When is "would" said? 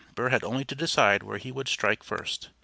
1.51-1.67